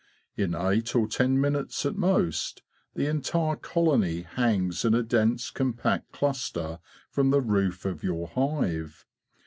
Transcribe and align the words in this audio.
In 0.35 0.55
eight 0.55 0.95
or 0.95 1.07
ten 1.07 1.39
minutes 1.39 1.85
at 1.85 1.95
most, 1.95 2.63
the 2.95 3.05
entire 3.05 3.55
colony 3.55 4.21
hangs 4.23 4.83
in 4.83 4.95
a 4.95 5.03
dense 5.03 5.51
compact 5.51 6.11
cluster 6.11 6.79
from 7.11 7.29
the 7.29 7.39
roof 7.39 7.85
of 7.85 8.03
your 8.03 8.27
hive. 8.29 9.05